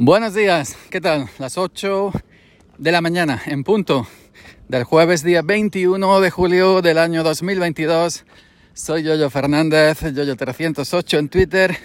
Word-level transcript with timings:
Buenos 0.00 0.34
días, 0.34 0.76
¿qué 0.90 1.00
tal? 1.00 1.28
Las 1.38 1.56
8 1.56 2.10
de 2.78 2.90
la 2.90 3.00
mañana 3.00 3.40
en 3.46 3.62
punto 3.62 4.08
del 4.66 4.82
jueves 4.82 5.22
día 5.22 5.42
21 5.42 6.20
de 6.20 6.30
julio 6.30 6.82
del 6.82 6.98
año 6.98 7.22
2022. 7.22 8.24
Soy 8.72 9.04
Yoyo 9.04 9.30
Fernández, 9.30 10.02
Yoyo308 10.02 11.18
en 11.18 11.28
Twitter 11.28 11.78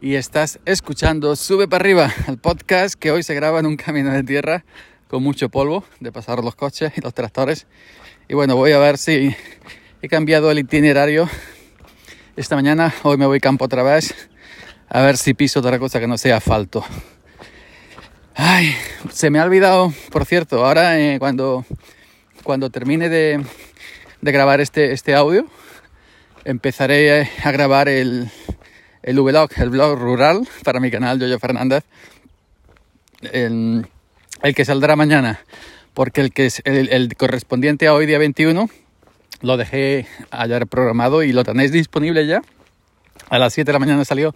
y 0.00 0.14
estás 0.14 0.60
escuchando 0.64 1.34
Sube 1.34 1.66
para 1.66 1.82
arriba, 1.82 2.14
el 2.28 2.38
podcast 2.38 2.94
que 2.94 3.10
hoy 3.10 3.24
se 3.24 3.34
graba 3.34 3.58
en 3.58 3.66
un 3.66 3.76
camino 3.76 4.12
de 4.12 4.22
tierra 4.22 4.64
con 5.08 5.20
mucho 5.20 5.48
polvo 5.48 5.84
de 5.98 6.12
pasar 6.12 6.38
los 6.44 6.54
coches 6.54 6.92
y 6.96 7.00
los 7.00 7.14
tractores. 7.14 7.66
Y 8.28 8.34
bueno, 8.34 8.54
voy 8.54 8.70
a 8.70 8.78
ver 8.78 8.96
si 8.96 9.34
he 10.02 10.08
cambiado 10.08 10.52
el 10.52 10.60
itinerario 10.60 11.28
esta 12.36 12.54
mañana. 12.54 12.94
Hoy 13.02 13.16
me 13.16 13.26
voy 13.26 13.40
campo 13.40 13.64
otra 13.64 13.82
vez 13.82 14.14
a 14.88 15.02
ver 15.02 15.16
si 15.16 15.34
piso 15.34 15.58
otra 15.58 15.80
cosa 15.80 15.98
que 15.98 16.06
no 16.06 16.16
sea 16.16 16.36
asfalto. 16.36 16.84
Ay, 18.36 18.74
se 19.12 19.30
me 19.30 19.38
ha 19.38 19.44
olvidado, 19.44 19.94
por 20.10 20.24
cierto, 20.24 20.66
ahora 20.66 20.98
eh, 20.98 21.20
cuando, 21.20 21.64
cuando 22.42 22.68
termine 22.68 23.08
de, 23.08 23.44
de, 24.22 24.32
grabar 24.32 24.60
este, 24.60 24.90
este 24.90 25.14
audio, 25.14 25.46
empezaré 26.44 27.30
a 27.44 27.52
grabar 27.52 27.88
el, 27.88 28.28
el 29.04 29.20
vlog, 29.20 29.50
el 29.56 29.70
blog 29.70 29.96
rural 29.96 30.48
para 30.64 30.80
mi 30.80 30.90
canal 30.90 31.20
Yoyo 31.20 31.38
Fernández, 31.38 31.84
el, 33.30 33.86
el 34.42 34.54
que 34.56 34.64
saldrá 34.64 34.96
mañana, 34.96 35.38
porque 35.94 36.20
el, 36.20 36.32
que 36.32 36.46
es 36.46 36.60
el, 36.64 36.88
el 36.88 37.14
correspondiente 37.14 37.86
a 37.86 37.94
hoy, 37.94 38.06
día 38.06 38.18
21, 38.18 38.68
lo 39.42 39.56
dejé 39.56 40.08
ayer 40.32 40.66
programado 40.66 41.22
y 41.22 41.32
lo 41.32 41.44
tenéis 41.44 41.70
disponible 41.70 42.26
ya. 42.26 42.42
A 43.28 43.38
las 43.38 43.54
7 43.54 43.68
de 43.68 43.72
la 43.74 43.78
mañana 43.78 44.04
salió 44.04 44.34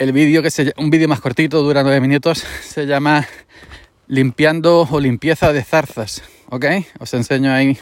el 0.00 0.12
vídeo, 0.12 0.42
que 0.42 0.50
se, 0.50 0.72
un 0.78 0.88
vídeo 0.88 1.08
más 1.08 1.20
cortito, 1.20 1.62
dura 1.62 1.82
9 1.82 2.00
minutos, 2.00 2.42
se 2.62 2.86
llama 2.86 3.28
Limpiando 4.08 4.88
o 4.90 4.98
limpieza 4.98 5.52
de 5.52 5.62
zarzas, 5.62 6.22
¿ok? 6.48 6.64
Os 6.98 7.12
enseño 7.12 7.52
ahí 7.52 7.78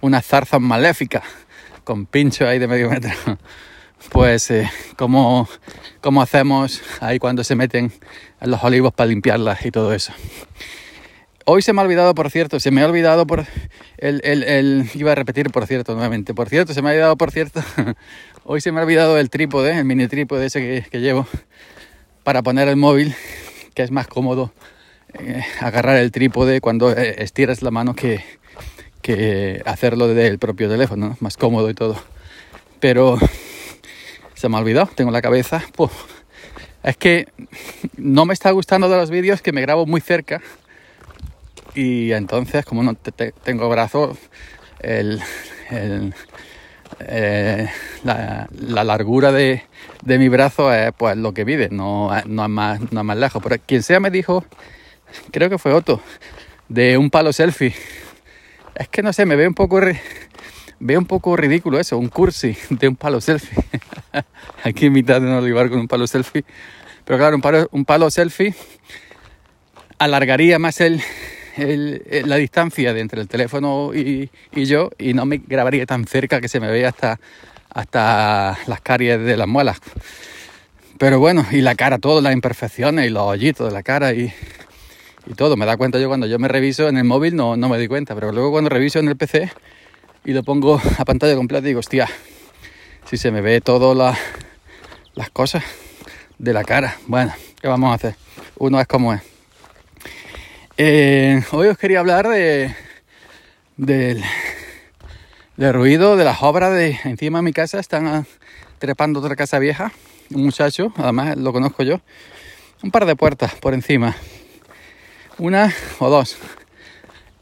una 0.00 0.22
zarza 0.22 0.58
maléfica 0.58 1.22
con 1.84 2.06
pincho 2.06 2.48
ahí 2.48 2.58
de 2.58 2.66
medio 2.66 2.90
metro. 2.90 3.12
Pues 4.10 4.50
eh, 4.50 4.66
cómo, 4.96 5.46
cómo 6.00 6.22
hacemos 6.22 6.80
ahí 7.00 7.18
cuando 7.18 7.44
se 7.44 7.54
meten 7.54 7.92
en 8.40 8.50
los 8.50 8.64
olivos 8.64 8.94
para 8.94 9.08
limpiarlas 9.08 9.66
y 9.66 9.70
todo 9.70 9.92
eso. 9.92 10.14
Hoy 11.52 11.62
se 11.62 11.72
me 11.72 11.80
ha 11.80 11.84
olvidado, 11.84 12.14
por 12.14 12.30
cierto, 12.30 12.60
se 12.60 12.70
me 12.70 12.80
ha 12.80 12.86
olvidado 12.86 13.26
por 13.26 13.44
el, 13.98 14.20
el, 14.22 14.88
iba 14.94 15.10
a 15.10 15.14
repetir, 15.16 15.50
por 15.50 15.66
cierto, 15.66 15.94
nuevamente. 15.94 16.32
Por 16.32 16.48
cierto, 16.48 16.72
se 16.74 16.80
me 16.80 16.90
ha 16.90 16.92
olvidado, 16.92 17.16
por 17.16 17.32
cierto, 17.32 17.60
hoy 18.44 18.60
se 18.60 18.70
me 18.70 18.78
ha 18.78 18.84
olvidado 18.84 19.18
el 19.18 19.30
trípode, 19.30 19.76
el 19.76 19.84
mini 19.84 20.06
trípode 20.06 20.46
ese 20.46 20.86
que, 20.88 21.00
llevo 21.00 21.26
para 22.22 22.44
poner 22.44 22.68
el 22.68 22.76
móvil, 22.76 23.16
que 23.74 23.82
es 23.82 23.90
más 23.90 24.06
cómodo 24.06 24.52
eh, 25.14 25.42
agarrar 25.58 25.96
el 25.96 26.12
trípode 26.12 26.60
cuando 26.60 26.92
eh, 26.92 27.16
estiras 27.18 27.62
la 27.62 27.72
mano 27.72 27.96
que, 27.96 28.22
que 29.02 29.60
hacerlo 29.66 30.06
desde 30.06 30.28
el 30.28 30.38
propio 30.38 30.68
teléfono, 30.68 31.08
¿no? 31.08 31.16
más 31.18 31.36
cómodo 31.36 31.68
y 31.68 31.74
todo. 31.74 32.00
Pero 32.78 33.18
se 34.34 34.48
me 34.48 34.56
ha 34.56 34.60
olvidado, 34.60 34.88
tengo 34.94 35.10
la 35.10 35.20
cabeza. 35.20 35.64
Es 36.84 36.96
que 36.96 37.26
no 37.96 38.24
me 38.24 38.34
está 38.34 38.52
gustando 38.52 38.88
de 38.88 38.96
los 38.98 39.10
vídeos 39.10 39.42
que 39.42 39.50
me 39.50 39.62
grabo 39.62 39.84
muy 39.84 40.00
cerca 40.00 40.40
y 41.74 42.12
entonces 42.12 42.64
como 42.64 42.82
no 42.82 42.94
te, 42.94 43.12
te, 43.12 43.32
tengo 43.32 43.68
brazos, 43.68 44.18
el, 44.80 45.20
eh, 47.00 47.68
la, 48.04 48.48
la, 48.52 48.84
largura 48.84 49.32
de, 49.32 49.62
de, 50.02 50.18
mi 50.18 50.28
brazo 50.28 50.72
es 50.72 50.92
pues 50.96 51.16
lo 51.16 51.32
que 51.32 51.44
pide, 51.44 51.68
no, 51.70 52.10
no, 52.26 52.42
es 52.44 52.48
más, 52.48 52.80
no 52.92 53.00
es 53.00 53.06
más 53.06 53.16
lejos. 53.16 53.42
Pero 53.42 53.56
quien 53.64 53.82
sea 53.82 54.00
me 54.00 54.10
dijo, 54.10 54.44
creo 55.30 55.48
que 55.48 55.58
fue 55.58 55.72
Otto, 55.72 56.00
de 56.68 56.98
un 56.98 57.10
palo 57.10 57.32
selfie. 57.32 57.74
Es 58.74 58.88
que 58.88 59.02
no 59.02 59.12
sé, 59.12 59.26
me 59.26 59.36
ve 59.36 59.46
un 59.46 59.54
poco, 59.54 59.80
veo 60.80 60.98
un 60.98 61.06
poco 61.06 61.36
ridículo 61.36 61.78
eso, 61.78 61.98
un 61.98 62.08
cursi 62.08 62.56
de 62.70 62.88
un 62.88 62.96
palo 62.96 63.20
selfie. 63.20 63.58
Aquí 64.64 64.86
en 64.86 64.92
mitad 64.92 65.20
de 65.20 65.26
un 65.26 65.34
olivar 65.34 65.68
con 65.70 65.78
un 65.78 65.88
palo 65.88 66.06
selfie. 66.06 66.44
Pero 67.04 67.18
claro, 67.18 67.36
un 67.36 67.42
palo, 67.42 67.68
un 67.72 67.84
palo 67.84 68.10
selfie 68.10 68.54
alargaría 69.98 70.58
más 70.58 70.80
el, 70.80 71.02
el, 71.60 72.02
la 72.26 72.36
distancia 72.36 72.92
de 72.92 73.00
entre 73.00 73.20
el 73.20 73.28
teléfono 73.28 73.92
y, 73.94 74.30
yo 74.52 74.90
y 74.98 75.14
no 75.14 75.26
me 75.26 75.38
grabaría 75.38 75.86
tan 75.86 76.06
cerca 76.06 76.40
que 76.40 76.48
se 76.48 76.60
me 76.60 76.70
vea 76.70 76.88
hasta, 76.88 77.20
hasta 77.70 78.58
las 78.66 78.80
caries 78.80 79.20
de 79.20 79.36
las 79.36 79.48
muelas. 79.48 79.80
Pero 80.98 81.18
bueno, 81.18 81.46
y 81.50 81.62
la 81.62 81.74
cara, 81.74 81.98
todas 81.98 82.22
las 82.22 82.32
imperfecciones 82.32 83.06
y 83.06 83.10
los 83.10 83.22
hoyitos 83.22 83.68
de 83.68 83.72
la 83.72 83.82
cara 83.82 84.12
y, 84.12 84.32
y, 85.26 85.34
todo. 85.34 85.56
Me 85.56 85.66
da 85.66 85.76
cuenta 85.76 85.98
yo 85.98 86.08
cuando 86.08 86.26
yo 86.26 86.38
me 86.38 86.48
reviso 86.48 86.88
en 86.88 86.98
el 86.98 87.04
móvil, 87.04 87.36
no, 87.36 87.56
no 87.56 87.68
me 87.68 87.76
doy 87.76 87.88
cuenta, 87.88 88.14
pero 88.14 88.32
luego 88.32 88.50
cuando 88.50 88.68
reviso 88.68 88.98
en 88.98 89.08
el 89.08 89.16
PC 89.16 89.50
y 90.24 90.32
lo 90.32 90.42
pongo 90.42 90.80
a 90.98 91.04
pantalla 91.04 91.34
completa, 91.34 91.66
digo, 91.66 91.80
hostia, 91.80 92.08
si 93.08 93.16
se 93.16 93.30
me 93.30 93.40
ve 93.40 93.60
todas 93.60 93.96
la, 93.96 94.16
las 95.14 95.30
cosas 95.30 95.64
de 96.38 96.52
la 96.52 96.64
cara. 96.64 96.96
Bueno, 97.06 97.32
¿qué 97.60 97.68
vamos 97.68 97.90
a 97.90 97.94
hacer? 97.94 98.14
Uno 98.58 98.80
es 98.80 98.86
como 98.86 99.12
es. 99.14 99.20
Eh, 100.82 101.42
hoy 101.52 101.68
os 101.68 101.76
quería 101.76 102.00
hablar 102.00 102.26
de, 102.26 102.74
del, 103.76 104.24
del, 105.58 105.74
ruido 105.74 106.16
de 106.16 106.24
las 106.24 106.42
obras 106.42 106.72
de 106.72 106.98
encima 107.04 107.40
de 107.40 107.42
mi 107.42 107.52
casa. 107.52 107.78
Están 107.78 108.26
trepando 108.78 109.20
otra 109.20 109.36
casa 109.36 109.58
vieja. 109.58 109.92
Un 110.30 110.44
muchacho, 110.44 110.90
además 110.96 111.36
lo 111.36 111.52
conozco 111.52 111.82
yo. 111.82 112.00
Un 112.82 112.90
par 112.90 113.04
de 113.04 113.14
puertas 113.14 113.56
por 113.56 113.74
encima. 113.74 114.16
Una 115.36 115.70
o 115.98 116.08
dos. 116.08 116.38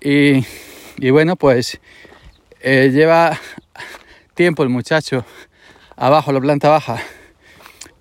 Y, 0.00 0.44
y 0.96 1.10
bueno, 1.10 1.36
pues 1.36 1.80
eh, 2.60 2.90
lleva 2.92 3.38
tiempo 4.34 4.64
el 4.64 4.68
muchacho 4.68 5.24
abajo, 5.94 6.32
la 6.32 6.40
planta 6.40 6.70
baja, 6.70 6.98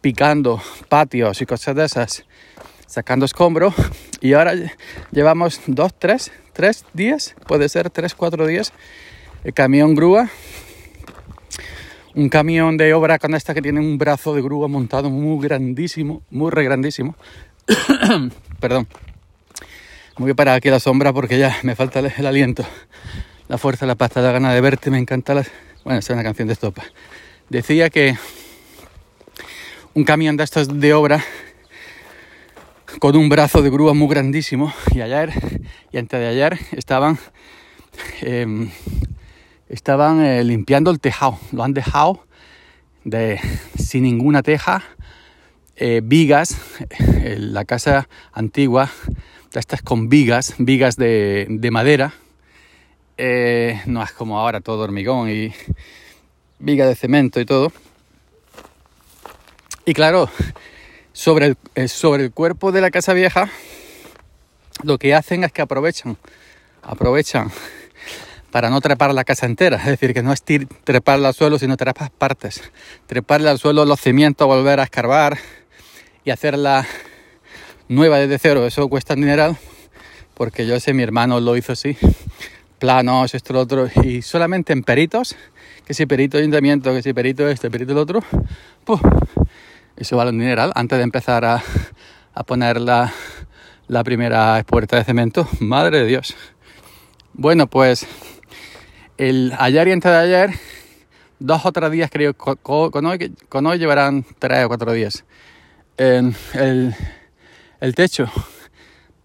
picando 0.01 0.59
patios 0.89 1.39
y 1.43 1.45
cosas 1.45 1.75
de 1.75 1.85
esas 1.85 2.25
sacando 2.87 3.25
escombro. 3.25 3.73
Y 4.19 4.33
ahora 4.33 4.55
llevamos 5.11 5.61
dos, 5.67 5.93
tres, 5.93 6.31
tres 6.51 6.85
días, 6.91 7.35
puede 7.45 7.69
ser 7.69 7.91
tres, 7.91 8.15
cuatro 8.15 8.47
días, 8.47 8.73
el 9.43 9.53
camión 9.53 9.93
grúa, 9.93 10.31
un 12.15 12.27
camión 12.27 12.77
de 12.77 12.95
obra 12.95 13.19
con 13.19 13.35
esta 13.35 13.53
que 13.53 13.61
tiene 13.61 13.79
un 13.79 13.99
brazo 13.99 14.33
de 14.33 14.41
grúa 14.41 14.67
montado 14.67 15.11
muy 15.11 15.39
grandísimo, 15.47 16.23
muy 16.31 16.49
re 16.49 16.63
grandísimo, 16.63 17.15
perdón, 18.59 18.87
muy 20.17 20.33
para 20.33 20.55
aquí 20.55 20.71
la 20.71 20.79
sombra 20.79 21.13
porque 21.13 21.37
ya 21.37 21.55
me 21.61 21.75
falta 21.75 21.99
el, 21.99 22.25
aliento, 22.25 22.65
la 23.49 23.59
fuerza, 23.59 23.85
la 23.85 23.93
pasta, 23.93 24.19
la 24.21 24.31
gana 24.31 24.51
de 24.51 24.61
verte, 24.61 24.89
me 24.89 24.97
encanta 24.97 25.35
la... 25.35 25.45
Bueno, 25.83 25.99
es 25.99 26.09
una 26.09 26.23
canción 26.23 26.47
de 26.47 26.53
estopa. 26.53 26.83
Decía 27.49 27.91
que 27.91 28.17
un 29.93 30.03
camión 30.03 30.37
de 30.37 30.43
estos 30.43 30.79
de 30.79 30.93
obra 30.95 31.23
con 32.99 33.15
un 33.15 33.29
brazo 33.29 33.61
de 33.61 33.69
grúa 33.69 33.93
muy 33.93 34.07
grandísimo. 34.07 34.73
Y 34.93 35.01
ayer 35.01 35.31
y 35.91 35.97
antes 35.97 36.19
de 36.19 36.27
ayer 36.27 36.59
estaban 36.71 37.17
eh, 38.21 38.69
estaban 39.69 40.21
eh, 40.21 40.43
limpiando 40.43 40.91
el 40.91 40.99
tejado. 40.99 41.39
Lo 41.51 41.63
han 41.63 41.73
dejado 41.73 42.25
de 43.03 43.39
sin 43.77 44.03
ninguna 44.03 44.43
teja 44.43 44.83
eh, 45.75 46.01
vigas. 46.03 46.57
La 47.37 47.65
casa 47.65 48.09
antigua 48.33 48.89
estas 49.53 49.81
con 49.81 50.07
vigas 50.07 50.53
vigas 50.59 50.97
de, 50.97 51.47
de 51.49 51.71
madera 51.71 52.13
eh, 53.17 53.81
no 53.87 54.03
es 54.03 54.11
como 54.11 54.39
ahora 54.39 54.61
todo 54.61 54.83
hormigón 54.83 55.31
y 55.31 55.51
viga 56.59 56.85
de 56.85 56.93
cemento 56.93 57.39
y 57.39 57.45
todo. 57.45 57.71
Y 59.85 59.93
claro 59.93 60.29
sobre 61.17 61.47
el, 61.47 61.57
eh, 61.73 61.87
sobre 61.87 62.25
el 62.25 62.31
cuerpo 62.31 62.71
de 62.71 62.79
la 62.79 62.91
casa 62.91 63.11
vieja, 63.13 63.49
lo 64.83 64.99
que 64.99 65.15
hacen 65.15 65.43
es 65.43 65.51
que 65.51 65.63
aprovechan, 65.63 66.15
aprovechan 66.83 67.49
para 68.51 68.69
no 68.69 68.79
trepar 68.81 69.11
la 69.15 69.23
casa 69.23 69.47
entera, 69.47 69.77
es 69.77 69.87
decir, 69.87 70.13
que 70.13 70.21
no 70.21 70.31
es 70.31 70.43
treparla 70.43 71.29
al 71.29 71.33
suelo, 71.33 71.57
sino 71.57 71.75
trepar 71.75 72.11
partes, 72.11 72.61
treparle 73.07 73.49
al 73.49 73.57
suelo 73.57 73.83
los 73.83 73.99
cimientos, 73.99 74.45
volver 74.45 74.79
a 74.79 74.83
escarbar 74.83 75.39
y 76.23 76.29
hacerla 76.29 76.85
nueva 77.87 78.19
desde 78.19 78.37
cero, 78.37 78.67
eso 78.67 78.87
cuesta 78.87 79.15
un 79.15 79.21
dineral, 79.21 79.57
porque 80.35 80.67
yo 80.67 80.79
sé, 80.79 80.93
mi 80.93 81.01
hermano 81.01 81.39
lo 81.39 81.57
hizo 81.57 81.71
así, 81.71 81.97
planos, 82.77 83.33
esto, 83.33 83.53
lo 83.53 83.61
otro, 83.61 83.89
y 84.03 84.21
solamente 84.21 84.71
en 84.71 84.83
peritos, 84.83 85.35
que 85.83 85.95
si 85.95 86.05
perito 86.05 86.37
ayuntamiento, 86.37 86.93
que 86.93 87.01
si 87.01 87.11
perito 87.11 87.49
este, 87.49 87.71
perito 87.71 87.93
el 87.93 87.97
otro, 87.97 88.23
eso 89.97 90.15
vale 90.15 90.29
un 90.29 90.39
dineral 90.39 90.71
antes 90.75 90.97
de 90.97 91.03
empezar 91.03 91.43
a, 91.43 91.63
a 92.33 92.43
poner 92.43 92.79
la, 92.79 93.11
la, 93.87 94.03
primera 94.03 94.63
puerta 94.65 94.95
de 94.95 95.03
cemento. 95.03 95.47
Madre 95.59 96.01
de 96.01 96.05
Dios. 96.05 96.35
Bueno, 97.33 97.67
pues 97.67 98.05
el 99.17 99.53
ayer 99.57 99.87
y 99.87 99.91
antes 99.91 100.11
de 100.11 100.17
ayer, 100.17 100.51
dos 101.39 101.65
o 101.65 101.71
tres 101.71 101.89
días 101.91 102.11
creo, 102.11 102.35
con, 102.35 102.57
con, 102.57 103.05
hoy, 103.05 103.35
con 103.49 103.65
hoy 103.65 103.79
llevarán 103.79 104.23
tres 104.37 104.65
o 104.65 104.67
cuatro 104.67 104.91
días. 104.91 105.25
el, 105.97 106.95
el 107.79 107.95
techo, 107.95 108.31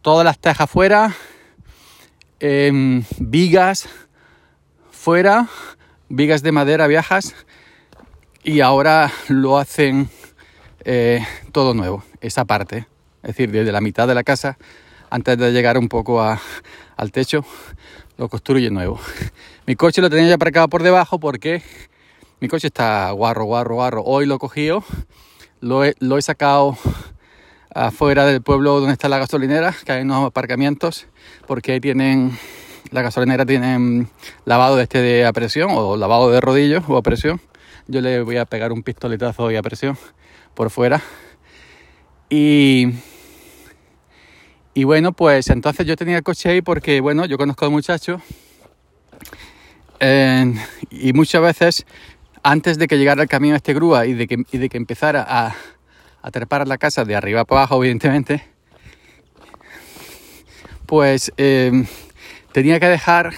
todas 0.00 0.24
las 0.24 0.38
tejas 0.38 0.70
fuera, 0.70 1.14
em, 2.40 3.04
vigas 3.19 3.88
fuera, 4.90 5.48
vigas 6.08 6.42
de 6.42 6.52
madera 6.52 6.86
viejas 6.86 7.34
y 8.42 8.60
ahora 8.60 9.10
lo 9.28 9.58
hacen 9.58 10.08
eh, 10.84 11.25
todo 11.52 11.75
nuevo, 11.75 12.05
esa 12.20 12.44
parte, 12.44 12.87
es 13.23 13.29
decir, 13.29 13.50
desde 13.50 13.73
la 13.73 13.81
mitad 13.81 14.08
de 14.08 14.14
la 14.14 14.25
casa, 14.25 14.58
antes 15.11 15.38
de 15.38 15.52
llegar 15.52 15.79
un 15.79 15.88
poco 15.88 16.23
al 16.23 17.12
techo, 17.12 17.44
lo 18.17 18.29
construye 18.29 18.70
nuevo. 18.70 18.99
Mi 19.67 19.76
coche 19.76 20.00
lo 20.00 20.11
tenía 20.11 20.29
ya 20.29 20.34
aparcado 20.34 20.69
por 20.69 20.82
debajo 20.82 21.20
porque 21.20 21.62
mi 22.40 22.49
coche 22.49 22.69
está 22.69 23.11
guarro, 23.12 23.44
guarro, 23.44 23.76
guarro. 23.76 24.02
Hoy 24.05 24.26
lo 24.26 24.37
he 24.37 24.38
cogido, 24.38 24.84
lo 25.61 25.84
he, 25.84 26.23
sacado 26.23 26.76
afuera 27.75 28.26
del 28.26 28.43
pueblo 28.43 28.81
donde 28.81 28.94
está 28.94 29.08
la 29.08 29.19
gasolinera, 29.19 29.75
que 29.84 29.93
hay 29.93 30.02
unos 30.02 30.26
aparcamientos, 30.26 31.06
porque 31.46 31.73
ahí 31.73 31.81
tienen, 31.81 32.37
la 32.90 33.02
gasolinera 33.02 33.46
tiene 33.46 34.06
lavado 34.44 34.76
de 34.76 34.82
este 34.82 35.00
de 35.00 35.25
a 35.25 35.32
presión 35.32 35.70
o 35.73 35.96
lavado 35.96 36.31
de 36.31 36.40
rodillos 36.40 36.84
o 36.88 36.96
a 36.96 37.02
presión. 37.02 37.40
Yo 37.88 38.00
le 38.00 38.22
voy 38.22 38.36
a 38.36 38.44
pegar 38.44 38.72
un 38.72 38.82
pistoletazo 38.82 39.44
hoy 39.44 39.56
a 39.56 39.62
presión 39.62 39.96
por 40.54 40.70
fuera. 40.70 41.02
Y, 42.28 42.88
y 44.74 44.84
bueno, 44.84 45.12
pues 45.12 45.48
entonces 45.48 45.86
yo 45.86 45.96
tenía 45.96 46.16
el 46.16 46.22
coche 46.22 46.48
ahí 46.48 46.62
porque, 46.62 47.00
bueno, 47.00 47.26
yo 47.26 47.36
conozco 47.36 47.64
al 47.64 47.70
muchacho 47.70 48.22
y 50.90 51.12
muchas 51.12 51.42
veces 51.42 51.86
antes 52.42 52.76
de 52.78 52.88
que 52.88 52.98
llegara 52.98 53.22
el 53.22 53.28
camión 53.28 53.54
a 53.54 53.56
este 53.56 53.72
grúa 53.72 54.06
y 54.06 54.14
de 54.14 54.26
que, 54.26 54.44
y 54.50 54.58
de 54.58 54.69
que 54.69 54.76
empezara 54.76 55.24
a, 55.28 55.54
a 56.22 56.30
trepar 56.30 56.66
la 56.66 56.76
casa 56.76 57.04
de 57.04 57.14
arriba 57.14 57.44
para 57.44 57.60
abajo, 57.60 57.76
evidentemente, 57.84 58.44
pues 60.86 61.32
em, 61.36 61.86
tenía 62.52 62.80
que 62.80 62.86
dejar, 62.86 63.32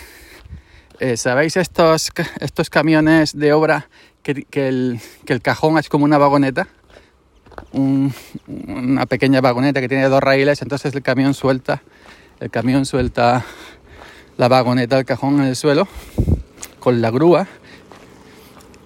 eh, 1.00 1.18
¿sabéis 1.18 1.56
estos, 1.58 2.10
estos 2.40 2.70
camiones 2.70 3.38
de 3.38 3.52
obra 3.52 3.90
que, 4.24 4.68
el, 4.68 5.00
cajón 5.42 5.78
es 5.78 5.88
como 5.88 6.04
una 6.04 6.18
vagoneta? 6.18 6.66
una 7.72 9.06
pequeña 9.06 9.40
vagoneta 9.40 9.80
que 9.80 9.88
tiene 9.88 10.08
dos 10.08 10.20
raíles, 10.20 10.60
entonces 10.60 10.92
el 10.92 11.02
camión 11.02 11.34
suelta, 11.34 11.82
el 12.40 12.50
camión 12.50 12.84
suelta 12.84 13.44
la 14.36 14.48
vagoneta 14.48 14.96
del 14.96 15.04
cajón 15.04 15.38
en 15.40 15.46
el 15.46 15.54
suelo 15.54 15.86
con 16.80 17.00
la 17.00 17.12
grúa 17.12 17.46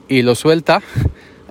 y 0.06 0.20
lo 0.20 0.34
suelta 0.34 0.82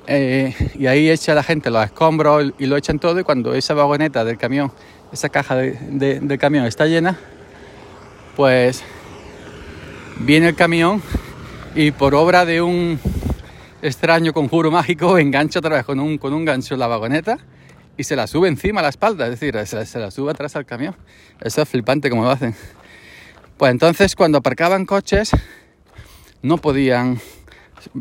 eh, 0.06 0.56
y 0.76 0.88
ahí 0.88 1.10
echa 1.10 1.34
la 1.34 1.44
gente 1.44 1.70
los 1.70 1.84
escombros 1.84 2.54
y 2.60 2.66
lo 2.66 2.78
echan 2.78 3.00
todo 3.00 3.20
y 3.20 3.24
cuando 3.24 3.54
esa 3.56 3.74
vagoneta 3.74 4.24
del 4.24 4.38
camión, 4.38 4.72
esa 5.12 5.30
caja 5.30 5.56
de, 5.56 6.38
camión 6.40 6.66
está 6.66 6.86
llena, 6.86 7.18
pues 8.36 8.84
viene 10.20 10.50
el 10.50 10.56
camión 10.56 11.02
y 11.76 11.92
por 11.92 12.16
obra 12.16 12.46
de 12.46 12.62
un 12.62 13.00
extraño 13.82 14.34
conjuro 14.34 14.72
mágico 14.72 15.18
engancha 15.18 15.60
otra 15.60 15.76
vez 15.76 15.86
con 15.86 16.00
un, 16.00 16.18
con 16.18 16.34
un 16.34 16.46
gancho 16.46 16.76
la 16.76 16.88
vagoneta 16.88 17.38
y 17.98 18.04
se 18.04 18.16
la 18.16 18.28
sube 18.28 18.48
encima 18.48 18.80
a 18.80 18.84
la 18.84 18.90
espalda, 18.90 19.26
es 19.26 19.40
decir, 19.40 19.56
se 19.66 20.00
la, 20.00 20.12
sube 20.12 20.32
atrás 20.32 20.56
al 20.56 20.66
camión. 20.66 20.96
Eso 21.42 21.62
es 21.62 21.70
flipante 21.70 22.10
como 22.10 22.24
lo 22.24 22.30
hacen. 22.30 22.56
Pues 23.58 23.72
entonces 23.72 24.16
cuando 24.16 24.38
aparcaban 24.38 24.86
coches 24.86 25.32
no 26.44 26.58
podían 26.60 27.20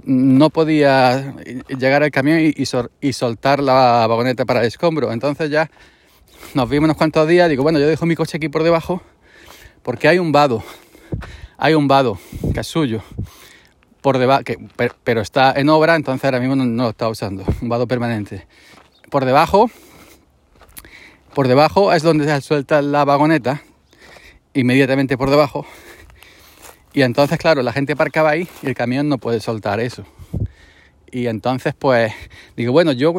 no 0.05 0.51
podía 0.51 1.35
llegar 1.69 2.03
al 2.03 2.11
camión 2.11 2.41
y, 2.41 3.13
soltar 3.13 3.63
la 3.63 4.07
vagoneta 4.07 4.45
para 4.45 4.61
el 4.61 4.67
escombro. 4.67 5.13
Entonces 5.13 5.51
ya 5.51 5.71
nos 6.55 6.69
vimos 6.69 6.85
unos 6.85 6.97
cuantos 6.97 7.27
días. 7.29 7.49
Digo, 7.49 7.63
bueno, 7.63 7.79
yo 7.79 7.87
dejo 7.87 8.05
mi 8.05 8.17
coche 8.17 8.37
aquí 8.37 8.49
por 8.49 8.65
debajo 8.65 9.03
porque 9.83 10.09
hay 10.09 10.19
un 10.19 10.33
vado. 10.33 10.63
Hay 11.57 11.75
un 11.75 11.89
vado 11.89 12.19
que 12.53 12.65
suyo. 12.65 13.03
Por 14.07 14.19
debajo, 14.19 14.45
pero 15.03 15.21
está 15.21 15.53
en 15.57 15.69
obra, 15.69 15.97
entonces 15.97 16.25
ahora 16.27 16.39
mismo 16.39 16.55
no, 16.55 16.65
lo 16.65 16.91
está 16.91 17.09
usando. 17.09 17.45
Un 17.61 17.69
vado 17.69 17.89
permanente. 17.89 18.47
Por 19.11 19.25
debajo, 19.25 19.69
por 21.35 21.49
debajo 21.49 21.93
es 21.93 22.05
donde 22.05 22.25
se 22.25 22.41
suelta 22.41 22.83
la 22.83 23.05
vagoneta. 23.05 23.65
Inmediatamente 24.55 25.19
por 25.19 25.29
debajo 25.29 25.67
y 26.95 27.03
entonces, 27.03 27.37
claro, 27.37 27.63
la 27.63 27.73
gente 27.73 27.95
aparcaba 27.95 28.31
ahí 28.31 28.47
y 28.63 28.69
el 28.69 28.77
camión 28.77 29.09
no 29.09 29.19
puede 29.19 29.41
soltar 29.41 29.81
eso. 29.81 30.05
Y 31.11 31.27
entonces, 31.27 31.75
pues, 31.77 32.13
digo, 32.57 32.71
bueno, 32.71 32.93
yo 32.93 33.13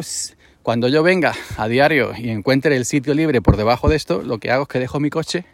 cuando 0.62 0.88
yo 0.88 1.02
venga 1.02 1.34
a 1.58 1.68
diario 1.68 2.14
y 2.16 2.30
encuentre 2.30 2.74
el 2.76 2.86
sitio 2.86 3.12
libre 3.12 3.42
por 3.42 3.58
debajo 3.58 3.90
de 3.90 3.96
esto, 3.96 4.22
lo 4.22 4.38
que 4.38 4.50
hago 4.50 4.62
es 4.62 4.68
que 4.70 4.78
dejo 4.78 5.00
mi 5.00 5.10
coche 5.10 5.44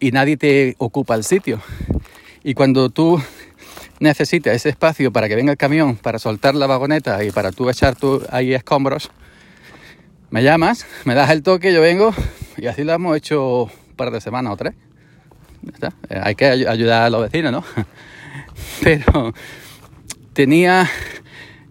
y 0.00 0.10
nadie 0.10 0.36
te 0.36 0.74
ocupa 0.78 1.14
el 1.14 1.22
sitio. 1.22 1.62
Y 2.42 2.54
cuando 2.54 2.90
tú 2.90 3.22
necesitas 4.00 4.56
ese 4.56 4.70
espacio 4.70 5.12
para 5.12 5.28
que 5.28 5.36
venga 5.36 5.52
el 5.52 5.58
camión, 5.58 5.94
para 5.96 6.18
soltar 6.18 6.54
la 6.54 6.66
vagoneta 6.66 7.22
y 7.22 7.30
para 7.30 7.52
tú 7.52 7.70
echar 7.70 7.94
tú 7.94 8.22
ahí 8.30 8.54
escombros, 8.54 9.10
me 10.30 10.42
llamas, 10.42 10.86
me 11.04 11.14
das 11.14 11.30
el 11.30 11.42
toque, 11.42 11.72
yo 11.72 11.80
vengo 11.80 12.12
y 12.56 12.66
así 12.66 12.82
lo 12.82 12.92
hemos 12.92 13.16
hecho 13.16 13.64
un 13.64 13.96
par 13.96 14.10
de 14.10 14.20
semanas 14.20 14.54
o 14.54 14.56
tres. 14.56 14.74
Eh, 16.08 16.20
hay 16.22 16.34
que 16.34 16.46
ayudar 16.46 17.02
a 17.02 17.10
los 17.10 17.20
vecinos, 17.20 17.52
¿no? 17.52 17.64
Pero 18.82 19.34
tenía, 20.32 20.88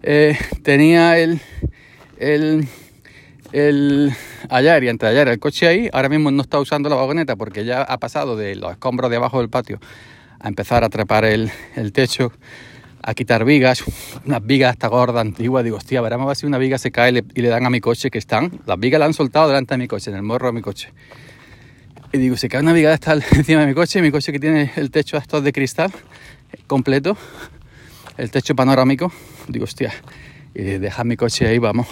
eh, 0.02 0.38
tenía 0.62 1.18
el, 1.18 1.40
el, 2.18 4.12
ayer 4.48 4.84
y 4.84 4.88
el 4.88 5.38
coche 5.40 5.66
ahí, 5.66 5.88
ahora 5.92 6.08
mismo 6.08 6.30
no 6.30 6.42
está 6.42 6.60
usando 6.60 6.88
la 6.88 6.94
vagoneta 6.94 7.34
porque 7.34 7.64
ya 7.64 7.82
ha 7.82 7.98
pasado 7.98 8.36
de 8.36 8.54
los 8.54 8.70
escombros 8.70 9.10
de 9.10 9.16
abajo 9.16 9.40
del 9.40 9.48
patio 9.48 9.80
a 10.40 10.48
empezar 10.48 10.82
a 10.84 10.88
trepar 10.88 11.24
el, 11.24 11.50
techo, 11.92 12.32
a 13.02 13.14
quitar 13.14 13.44
vigas, 13.44 13.84
unas 14.24 14.44
vigas 14.44 14.70
hasta 14.70 14.88
gordas, 14.88 15.20
antiguas, 15.20 15.62
digo, 15.64 15.76
hostia, 15.76 16.00
veremos 16.00 16.24
a 16.24 16.28
ver 16.28 16.36
si 16.36 16.46
una 16.46 16.58
viga 16.58 16.78
se 16.78 16.90
cae 16.90 17.22
y 17.34 17.42
le, 17.42 17.48
dan 17.48 17.66
a 17.66 17.70
mi 17.70 17.80
coche 17.80 18.10
que 18.10 18.18
están, 18.18 18.60
las 18.66 18.78
vigas 18.78 18.98
la 18.98 19.06
han 19.06 19.14
soltado 19.14 19.48
delante 19.48 19.74
de 19.74 19.78
mi 19.78 19.88
coche, 19.88 20.10
en 20.10 20.16
el 20.16 20.22
morro 20.22 20.48
de 20.48 20.52
mi 20.54 20.62
coche. 20.62 20.92
Y 22.12 22.18
digo, 22.18 22.36
se 22.36 22.48
cae 22.48 22.60
una 22.60 22.72
viga 22.72 22.92
está 22.92 23.12
encima 23.32 23.60
de 23.60 23.66
mi 23.66 23.74
coche, 23.74 24.02
mi 24.02 24.10
coche 24.10 24.32
que 24.32 24.40
tiene 24.40 24.72
el 24.76 24.90
techo 24.90 25.16
estos 25.16 25.44
de 25.44 25.52
cristal 25.52 25.92
completo, 26.66 27.16
el 28.16 28.30
techo 28.30 28.54
panorámico. 28.54 29.12
Digo, 29.46 29.64
hostia, 29.64 29.92
y 30.54 30.62
deja 30.62 31.04
mi 31.04 31.16
coche 31.16 31.46
ahí, 31.46 31.58
vamos. 31.58 31.86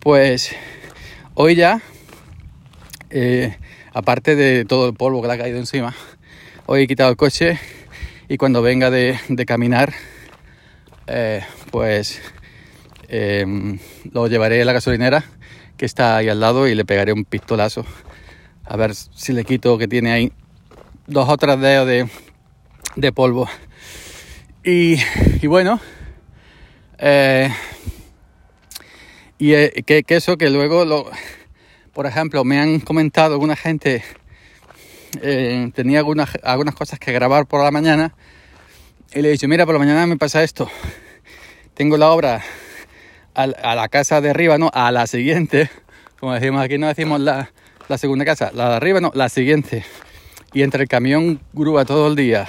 Pues 0.00 0.54
hoy 1.34 1.54
ya, 1.54 1.82
eh, 3.10 3.56
aparte 3.92 4.36
de 4.36 4.64
todo 4.64 4.88
el 4.88 4.94
polvo 4.94 5.20
que 5.20 5.28
le 5.28 5.34
ha 5.34 5.38
caído 5.38 5.58
encima, 5.58 5.94
hoy 6.66 6.82
he 6.82 6.86
quitado 6.86 7.10
el 7.10 7.16
coche 7.16 7.58
y 8.28 8.36
cuando 8.36 8.60
venga 8.60 8.90
de, 8.90 9.18
caminar, 9.46 9.94
eh, 11.06 11.42
pues 11.70 12.20
em, 13.08 13.78
lo 14.12 14.26
llevaré 14.26 14.62
a 14.62 14.64
la 14.64 14.72
gasolinera 14.72 15.24
que 15.76 15.86
está 15.86 16.16
ahí 16.16 16.28
al 16.28 16.40
lado 16.40 16.66
y 16.66 16.74
le 16.74 16.84
pegaré 16.84 17.12
un 17.12 17.24
pistolazo 17.24 17.86
a 18.64 18.76
ver 18.76 18.94
si 18.94 19.32
le 19.32 19.44
quito 19.44 19.78
que 19.78 19.86
tiene 19.86 20.10
ahí 20.10 20.32
dos 21.06 21.28
o 21.28 21.36
tres 21.36 21.60
dedos 21.60 22.08
de, 22.96 23.12
polvo. 23.12 23.48
Y, 24.64 24.96
bueno, 25.46 25.80
eh, 26.98 27.48
y 29.38 29.52
eh, 29.52 29.84
que, 29.86 30.04
eso 30.08 30.36
que 30.36 30.50
luego, 30.50 30.84
lo, 30.84 31.08
por 31.92 32.06
ejemplo, 32.06 32.42
me 32.42 32.58
han 32.58 32.80
comentado 32.80 33.34
alguna 33.34 33.54
gente, 33.54 34.02
eh, 35.22 35.70
tenía 35.74 35.98
algunas, 35.98 36.30
algunas 36.42 36.74
cosas 36.74 36.98
que 36.98 37.12
grabar 37.12 37.46
por 37.46 37.62
la 37.62 37.70
mañana 37.70 38.14
y 39.14 39.22
le 39.22 39.28
he 39.28 39.32
dicho, 39.32 39.48
mira, 39.48 39.64
por 39.64 39.74
la 39.74 39.78
mañana 39.78 40.06
me 40.06 40.16
pasa 40.16 40.42
esto, 40.42 40.70
tengo 41.74 41.96
la 41.96 42.10
obra 42.10 42.42
a, 43.34 43.42
a 43.42 43.74
la 43.74 43.88
casa 43.88 44.20
de 44.20 44.30
arriba, 44.30 44.58
no, 44.58 44.70
a 44.72 44.90
la 44.92 45.06
siguiente, 45.06 45.70
como 46.18 46.34
decimos 46.34 46.62
aquí, 46.62 46.78
no 46.78 46.88
decimos 46.88 47.20
la, 47.20 47.50
la 47.88 47.98
segunda 47.98 48.24
casa, 48.24 48.50
la 48.52 48.70
de 48.70 48.76
arriba 48.76 49.00
no, 49.00 49.12
la 49.14 49.28
siguiente. 49.28 49.84
Y 50.52 50.62
entre 50.62 50.82
el 50.82 50.88
camión 50.88 51.40
grúa 51.52 51.84
todo 51.84 52.08
el 52.08 52.16
día, 52.16 52.46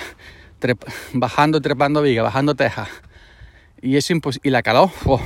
bajando, 1.14 1.62
trepando 1.62 2.02
viga, 2.02 2.24
bajando 2.24 2.56
teja. 2.56 2.88
Y 3.82 3.98
eso 3.98 4.14
Y 4.44 4.50
la 4.50 4.64
calor, 4.64 4.90
oh, 5.06 5.22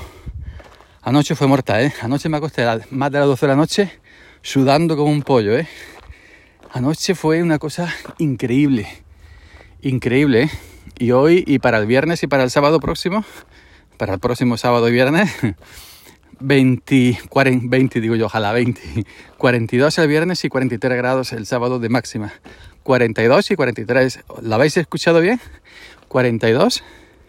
anoche 1.01 1.35
fue 1.35 1.47
muerta, 1.47 1.81
¿eh? 1.81 1.93
Anoche 2.01 2.27
me 2.27 2.37
acosté 2.37 2.65
más 2.89 3.11
de 3.11 3.19
las 3.19 3.27
12 3.27 3.45
de 3.45 3.51
la 3.51 3.55
noche 3.55 3.99
sudando 4.41 4.97
como 4.97 5.11
un 5.11 5.21
pollo, 5.21 5.57
¿eh? 5.57 5.67
Anoche 6.73 7.15
fue 7.15 7.43
una 7.43 7.59
cosa 7.59 7.93
increíble, 8.17 8.87
increíble, 9.81 10.43
¿eh? 10.43 10.49
Y 10.99 11.11
hoy 11.11 11.43
y 11.45 11.59
para 11.59 11.79
el 11.79 11.85
viernes 11.85 12.23
y 12.23 12.27
para 12.27 12.43
el 12.43 12.49
sábado 12.49 12.79
próximo, 12.79 13.25
para 13.97 14.13
el 14.13 14.19
próximo 14.21 14.55
sábado 14.55 14.87
y 14.87 14.93
viernes, 14.93 15.29
20, 16.39 17.19
40, 17.27 17.65
20 17.69 17.99
digo 17.99 18.15
yo, 18.15 18.27
ojalá 18.27 18.53
20, 18.53 19.05
42 19.37 19.97
el 19.97 20.07
viernes 20.07 20.45
y 20.45 20.49
43 20.49 20.97
grados 20.97 21.33
el 21.33 21.45
sábado 21.45 21.77
de 21.79 21.89
máxima. 21.89 22.31
42 22.83 23.51
y 23.51 23.55
43, 23.57 24.19
¿la 24.41 24.55
habéis 24.55 24.77
escuchado 24.77 25.19
bien? 25.19 25.41
42 26.07 26.83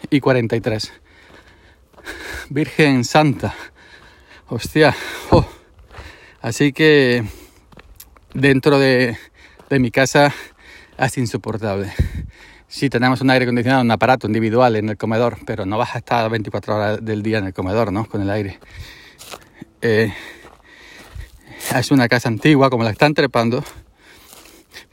y 0.08 0.20
43. 0.20 0.92
Virgen 2.48 3.04
Santa, 3.04 3.56
hostia, 4.46 4.94
oh. 5.30 5.44
Así 6.40 6.72
que 6.72 7.24
dentro 8.34 8.78
de, 8.78 9.16
mi 9.78 9.90
casa 9.90 10.34
es 10.98 11.18
insoportable. 11.18 11.92
Sí, 12.68 12.88
tenemos 12.88 13.20
un 13.20 13.28
aire 13.28 13.44
acondicionado, 13.44 13.82
un 13.82 13.90
aparato 13.90 14.26
individual 14.26 14.76
en 14.76 14.88
el 14.88 14.96
comedor, 14.96 15.38
pero 15.44 15.66
no 15.66 15.76
vas 15.76 15.94
a 15.94 15.98
estar 15.98 16.30
24 16.30 16.74
horas 16.74 17.04
del 17.04 17.22
día 17.22 17.36
en 17.36 17.46
el 17.46 17.52
comedor, 17.52 17.92
¿no? 17.92 18.06
Con 18.06 18.22
el 18.22 18.30
aire. 18.30 18.58
Eh, 19.82 20.10
es 21.76 21.90
una 21.90 22.08
casa 22.08 22.28
antigua, 22.28 22.70
como 22.70 22.82
la 22.82 22.90
están 22.90 23.12
trepando, 23.12 23.62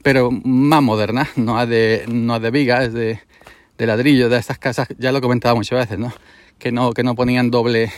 pero 0.04 0.30
más 0.32 0.82
moderna, 0.82 1.30
no 1.38 1.62
es 1.62 1.70
de, 1.70 2.06
no 2.10 2.36
es 2.36 2.42
de 2.42 2.52
de, 2.52 3.20
de 3.78 3.86
ladrillo, 3.88 4.28
de 4.28 4.38
estas 4.38 4.60
casas, 4.60 4.90
ya 4.98 5.12
lo 5.12 5.20
he 5.20 5.22
comentado 5.22 5.56
muchas 5.56 5.80
veces, 5.80 5.98
¿no? 5.98 6.14
Que 6.58 6.74
no, 6.74 6.92
que 6.92 7.04
no 7.04 7.16
ponían 7.16 7.50
doble, 7.50 7.94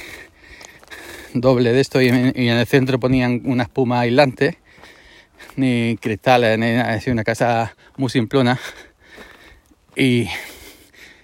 doble 1.34 1.74
de 1.74 1.80
esto 1.80 2.02
y 2.02 2.08
en 2.08 2.36
el 2.36 2.68
centro 2.68 3.00
ponían 3.00 3.42
una 3.46 3.64
espuma 3.64 4.02
aislante, 4.02 4.60
ni 5.56 5.98
cristales, 5.98 6.58
ni 6.58 6.74
nada, 6.74 6.96
es 6.96 7.08
una 7.08 7.24
casa 7.24 7.76
muy 7.98 8.10
simplona 8.10 8.60
y, 9.96 10.28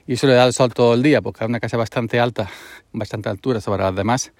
y 0.06 0.14
eso 0.14 0.28
le 0.28 0.34
da 0.34 0.46
el 0.46 0.54
sol 0.54 0.74
todo 0.74 0.94
el 0.94 1.04
día, 1.04 1.22
porque 1.22 1.44
es 1.44 1.50
una 1.50 1.60
casa 1.60 1.78
bastante 1.78 2.20
alta, 2.20 2.50
bastante 2.92 3.30
altura 3.30 3.62
sobre 3.62 3.84
las 3.84 3.96
demás. 3.96 4.32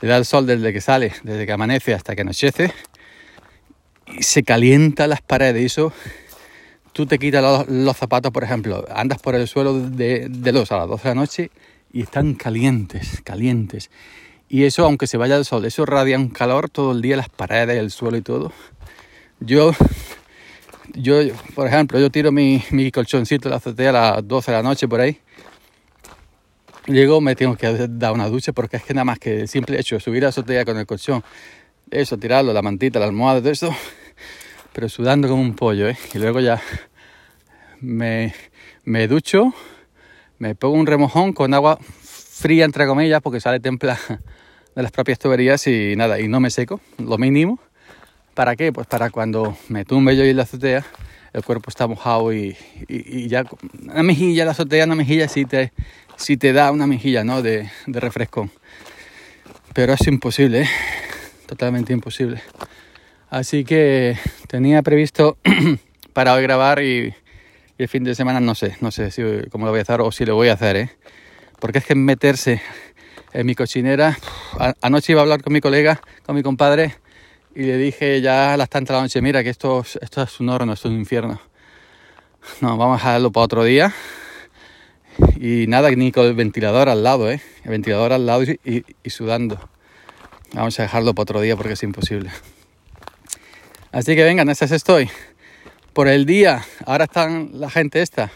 Le 0.00 0.08
da 0.08 0.16
el 0.16 0.24
sol 0.24 0.46
desde 0.46 0.72
que 0.72 0.80
sale, 0.80 1.12
desde 1.22 1.46
que 1.46 1.52
amanece 1.52 1.94
hasta 1.94 2.14
que 2.14 2.22
anochece. 2.22 2.72
Y 4.06 4.22
se 4.22 4.42
calienta 4.42 5.06
las 5.06 5.20
paredes 5.20 5.62
y 5.62 5.66
eso 5.66 5.92
tú 6.92 7.06
te 7.06 7.18
quitas 7.18 7.68
los, 7.68 7.96
zapatos, 7.96 8.32
por 8.32 8.42
ejemplo, 8.42 8.84
andas 8.92 9.20
por 9.20 9.34
el 9.34 9.46
suelo 9.46 9.74
de, 9.74 10.28
de 10.28 10.52
los 10.52 10.72
a 10.72 10.78
las 10.78 10.88
12 10.88 11.08
de 11.08 11.14
la 11.14 11.20
noche 11.20 11.50
y 11.92 12.02
están 12.02 12.34
calientes, 12.34 13.20
calientes. 13.22 13.90
Y 14.48 14.64
eso, 14.64 14.84
aunque 14.84 15.06
se 15.06 15.16
vaya 15.16 15.36
el 15.36 15.44
sol, 15.44 15.64
eso 15.64 15.84
radia 15.84 16.16
un 16.16 16.28
calor 16.28 16.70
todo 16.70 16.92
el 16.92 17.02
día, 17.02 17.16
las 17.16 17.28
paredes, 17.28 17.78
el 17.78 17.90
suelo 17.90 18.16
y 18.16 18.22
todo. 18.22 18.52
Yo 19.40 19.72
yo, 20.94 21.20
por 21.54 21.66
ejemplo, 21.66 21.98
yo 21.98 22.10
tiro 22.10 22.32
mi, 22.32 22.62
mi 22.70 22.90
colchoncito 22.90 23.48
de 23.48 23.50
la 23.50 23.56
azotea 23.56 23.90
a 23.90 23.92
las 24.16 24.28
12 24.28 24.50
de 24.50 24.56
la 24.56 24.62
noche 24.62 24.88
por 24.88 25.00
ahí. 25.00 25.18
Llego, 26.86 27.20
me 27.20 27.36
tengo 27.36 27.56
que 27.56 27.86
dar 27.88 28.12
una 28.12 28.28
ducha 28.28 28.52
porque 28.52 28.78
es 28.78 28.82
que 28.82 28.94
nada 28.94 29.04
más 29.04 29.18
que 29.18 29.40
el 29.42 29.48
simple 29.48 29.78
hecho 29.78 29.96
de 29.96 30.00
subir 30.00 30.24
a 30.24 30.26
la 30.26 30.28
azotea 30.30 30.64
con 30.64 30.78
el 30.78 30.86
colchón, 30.86 31.22
eso, 31.90 32.16
tirarlo, 32.16 32.52
la 32.52 32.62
mantita, 32.62 32.98
la 32.98 33.06
almohada, 33.06 33.40
todo 33.40 33.50
eso, 33.50 33.74
pero 34.72 34.88
sudando 34.88 35.28
como 35.28 35.42
un 35.42 35.54
pollo, 35.54 35.88
¿eh? 35.88 35.98
Y 36.14 36.18
luego 36.18 36.40
ya 36.40 36.60
me, 37.80 38.34
me 38.84 39.06
ducho, 39.06 39.52
me 40.38 40.54
pongo 40.54 40.76
un 40.76 40.86
remojón 40.86 41.34
con 41.34 41.52
agua 41.52 41.78
fría, 41.80 42.64
entre 42.64 42.86
comillas, 42.86 43.20
porque 43.20 43.40
sale 43.40 43.60
templa 43.60 43.98
de 44.74 44.82
las 44.82 44.90
propias 44.90 45.18
tuberías 45.18 45.66
y 45.66 45.94
nada, 45.94 46.18
y 46.18 46.28
no 46.28 46.40
me 46.40 46.50
seco, 46.50 46.80
lo 46.96 47.18
mínimo 47.18 47.60
¿Para 48.38 48.54
qué? 48.54 48.72
Pues 48.72 48.86
para 48.86 49.10
cuando 49.10 49.58
me 49.68 49.84
tumbe 49.84 50.16
yo 50.16 50.22
y 50.22 50.32
la 50.32 50.44
azotea, 50.44 50.86
el 51.32 51.42
cuerpo 51.42 51.70
está 51.70 51.88
mojado 51.88 52.32
y, 52.32 52.56
ya 53.26 53.42
una 53.82 54.04
mejilla, 54.04 54.44
la 54.44 54.52
azotea, 54.52 54.84
una 54.84 54.94
mejilla 54.94 55.26
sí 55.26 55.44
te, 55.44 55.72
sí 56.14 56.36
te 56.36 56.52
da 56.52 56.70
una 56.70 56.86
mejilla 56.86 57.24
¿no? 57.24 57.42
de, 57.42 57.68
de 57.88 57.98
refresco. 57.98 58.48
Pero 59.74 59.92
es 59.92 60.06
imposible, 60.06 60.60
¿eh? 60.60 60.68
totalmente 61.46 61.92
imposible. 61.92 62.40
Así 63.28 63.64
que 63.64 64.16
tenía 64.46 64.82
previsto 64.82 65.36
para 66.12 66.34
hoy 66.34 66.44
grabar 66.44 66.80
y, 66.80 67.12
el 67.76 67.88
fin 67.88 68.04
de 68.04 68.14
semana 68.14 68.38
no 68.38 68.54
sé, 68.54 68.76
no 68.80 68.92
sé 68.92 69.10
si, 69.10 69.20
cómo 69.50 69.64
lo 69.64 69.72
voy 69.72 69.80
a 69.80 69.82
hacer 69.82 70.00
o 70.00 70.12
si 70.12 70.24
lo 70.24 70.36
voy 70.36 70.46
a 70.46 70.52
hacer, 70.52 70.76
¿eh? 70.76 70.90
Porque 71.58 71.78
es 71.78 71.84
que 71.84 71.96
meterse 71.96 72.62
en 73.32 73.46
mi 73.46 73.56
cochinera, 73.56 74.16
anoche 74.80 75.12
iba 75.12 75.22
a 75.22 75.24
hablar 75.24 75.42
con 75.42 75.52
mi 75.52 75.60
colega, 75.60 76.00
con 76.24 76.36
mi 76.36 76.44
compadre, 76.44 76.94
y 77.58 77.62
le 77.62 77.76
dije 77.76 78.20
ya 78.20 78.54
a 78.54 78.56
las 78.56 78.70
tantas 78.70 78.94
de 78.94 78.98
la 78.98 79.02
noche, 79.02 79.20
mira 79.20 79.42
que 79.42 79.50
esto, 79.50 79.84
esto 80.00 80.22
es 80.22 80.38
un 80.38 80.48
horno, 80.48 80.72
esto 80.74 80.86
es 80.86 80.94
un 80.94 81.00
infierno. 81.00 81.40
No, 82.60 82.76
vamos 82.76 83.02
a 83.02 83.08
dejarlo 83.08 83.32
para 83.32 83.44
otro 83.44 83.64
día. 83.64 83.92
Y 85.40 85.66
nada, 85.66 85.90
ni 85.90 86.12
con 86.12 86.26
el 86.26 86.34
ventilador 86.34 86.88
al 86.88 87.02
lado, 87.02 87.28
¿eh? 87.28 87.40
El 87.64 87.72
ventilador 87.72 88.12
al 88.12 88.26
lado 88.26 88.44
y, 88.44 88.84
sudando. 89.10 89.58
Vamos 90.52 90.78
a 90.78 90.84
dejarlo 90.84 91.16
para 91.16 91.22
otro 91.24 91.40
día 91.40 91.56
porque 91.56 91.72
es 91.72 91.82
imposible. 91.82 92.30
Así 93.90 94.14
que 94.14 94.22
vengan, 94.22 94.48
esas 94.48 94.70
estoy. 94.70 95.10
Por 95.94 96.06
el 96.06 96.26
día, 96.26 96.64
ahora 96.86 97.06
están 97.06 97.50
la 97.54 97.70
gente 97.70 98.02
esta, 98.02 98.30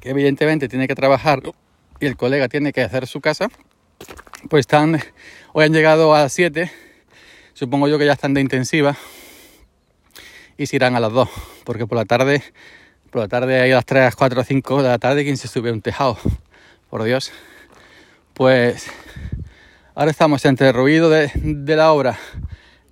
que 0.00 0.10
evidentemente 0.10 0.68
tiene 0.68 0.88
que 0.88 0.96
trabajar 0.96 1.40
y 2.00 2.06
el 2.06 2.16
colega 2.16 2.48
tiene 2.48 2.72
que 2.72 2.82
hacer 2.82 3.06
su 3.06 3.20
casa. 3.20 3.46
Pues 4.50 4.62
están, 4.62 5.00
hoy 5.52 5.66
han 5.66 5.72
llegado 5.72 6.16
a 6.16 6.22
las 6.22 6.32
7 6.32 6.87
Supongo 7.58 7.88
yo 7.88 7.98
que 7.98 8.06
ya 8.06 8.12
están 8.12 8.34
de 8.34 8.40
intensiva 8.40 8.96
y 10.56 10.66
se 10.66 10.76
irán 10.76 10.94
a 10.94 11.00
las 11.00 11.12
2, 11.12 11.28
porque 11.64 11.88
por 11.88 11.98
la 11.98 12.04
tarde, 12.04 12.40
por 13.10 13.20
la 13.20 13.26
tarde 13.26 13.60
hay 13.60 13.72
a 13.72 13.74
las 13.74 13.84
3, 13.84 14.14
4, 14.14 14.44
5 14.44 14.82
de 14.84 14.88
la 14.88 14.98
tarde 15.00 15.24
quien 15.24 15.36
se 15.36 15.48
sube 15.48 15.70
a 15.70 15.72
un 15.72 15.82
tejado, 15.82 16.16
por 16.88 17.02
Dios. 17.02 17.32
Pues 18.32 18.86
ahora 19.96 20.12
estamos 20.12 20.44
entre 20.44 20.68
el 20.68 20.74
ruido 20.74 21.10
de, 21.10 21.32
la 21.74 21.90
obra, 21.90 22.16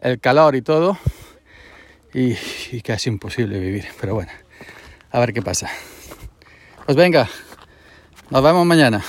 el 0.01 0.19
calor 0.19 0.57
y 0.57 0.63
todo, 0.63 0.99
y, 2.13 2.33
y 2.73 2.83
es 2.85 3.07
imposible 3.07 3.61
vivir, 3.61 3.87
pero 4.01 4.15
bueno, 4.15 4.33
a 5.13 5.21
ver 5.21 5.33
qué 5.33 5.43
pasa. 5.43 5.71
Pues 6.87 6.97
venga, 6.97 7.29
nos 8.31 8.43
vemos 8.43 8.67
mañana. 8.67 9.05